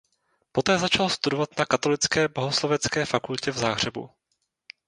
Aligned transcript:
Poté 0.51 0.77
začal 0.79 1.09
studovat 1.09 1.49
na 1.59 1.65
Katolické 1.65 2.27
bohoslovecké 2.27 3.05
fakultě 3.05 3.51
v 3.51 3.57
Záhřebu. 3.57 4.09